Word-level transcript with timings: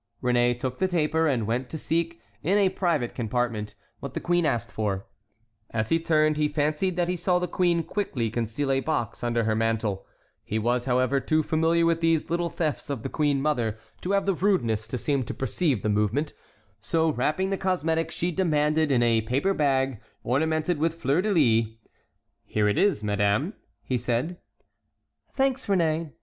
Réné 0.23 0.59
took 0.59 0.79
the 0.79 0.87
taper, 0.87 1.27
and 1.27 1.45
went 1.45 1.69
to 1.69 1.77
seek, 1.77 2.19
in 2.41 2.57
a 2.57 2.69
private 2.69 3.13
compartment, 3.13 3.75
what 3.99 4.15
the 4.15 4.19
queen 4.19 4.47
asked 4.47 4.71
for. 4.71 5.05
As 5.69 5.89
he 5.89 5.99
turned, 5.99 6.37
he 6.37 6.47
fancied 6.47 6.95
that 6.95 7.07
he 7.07 7.15
saw 7.15 7.37
the 7.37 7.47
queen 7.47 7.83
quickly 7.83 8.31
conceal 8.31 8.71
a 8.71 8.79
box 8.79 9.23
under 9.23 9.43
her 9.43 9.55
mantle; 9.55 10.07
he 10.43 10.57
was, 10.57 10.85
however, 10.85 11.19
too 11.19 11.43
familiar 11.43 11.85
with 11.85 12.01
these 12.01 12.31
little 12.31 12.49
thefts 12.49 12.89
of 12.89 13.03
the 13.03 13.09
queen 13.09 13.43
mother 13.43 13.77
to 14.01 14.13
have 14.13 14.25
the 14.25 14.33
rudeness 14.33 14.87
to 14.87 14.97
seem 14.97 15.21
to 15.21 15.35
perceive 15.35 15.83
the 15.83 15.87
movement; 15.87 16.33
so 16.79 17.11
wrapping 17.11 17.51
the 17.51 17.55
cosmetic 17.55 18.09
she 18.09 18.31
demanded 18.31 18.91
in 18.91 19.03
a 19.03 19.21
paper 19.21 19.53
bag, 19.53 20.01
ornamented 20.23 20.79
with 20.79 20.95
fleurs 20.95 21.21
de 21.21 21.29
lis: 21.29 21.75
"Here 22.43 22.67
it 22.67 22.79
is, 22.79 23.03
madame," 23.03 23.53
he 23.83 23.99
said. 23.99 24.39